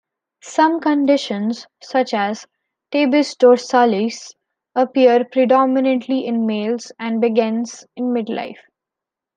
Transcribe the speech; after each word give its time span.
Some 0.41 0.79
conditions, 0.81 1.67
such 1.79 2.11
as 2.15 2.47
Tabes 2.91 3.35
dorsalis 3.35 4.33
appear 4.73 5.23
predominantly 5.25 6.25
in 6.25 6.47
males 6.47 6.91
and 6.97 7.21
begins 7.21 7.85
in 7.95 8.11
mid-life. 8.11 8.61